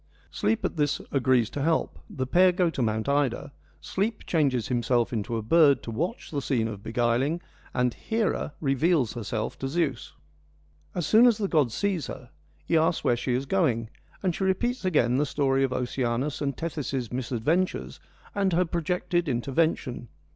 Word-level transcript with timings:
Sleep 0.31 0.65
at 0.65 0.77
this 0.77 0.99
agrees 1.11 1.47
to 1.51 1.61
help, 1.61 1.99
the 2.09 2.25
pair 2.25 2.51
go 2.51 2.71
to 2.71 2.81
Mount 2.81 3.07
Ida, 3.07 3.51
Sleep 3.81 4.25
changes 4.25 4.67
himself 4.67 5.13
into 5.13 5.37
a 5.37 5.43
bird 5.43 5.83
to 5.83 5.91
watch 5.91 6.31
the 6.31 6.41
scene 6.41 6.67
of 6.67 6.81
beguiling, 6.81 7.39
and 7.71 7.93
Hera 7.93 8.55
reveals 8.59 9.13
herself 9.13 9.59
to 9.59 9.67
Zeus. 9.67 10.13
As 10.95 11.05
soon 11.05 11.27
as 11.27 11.37
the 11.37 11.47
god 11.47 11.71
sees 11.71 12.07
her, 12.07 12.31
he 12.65 12.75
asks 12.75 13.03
where 13.03 13.15
she 13.15 13.35
is 13.35 13.45
24 13.45 13.59
FEMINISM 13.59 13.79
IN 13.79 13.85
GREEK 13.85 13.93
LITERATURE 13.93 14.19
going, 14.19 14.23
and 14.23 14.35
she 14.35 14.43
repeats 14.79 14.85
again 14.85 15.17
the 15.19 15.25
story 15.27 15.63
of 15.63 15.71
Oceanus 15.71 16.41
and 16.41 16.57
Tethys' 16.57 17.11
misadventures 17.11 17.99
and 18.33 18.53
her 18.53 18.65
projected 18.65 19.27
inter 19.29 19.51
vention. 19.51 20.07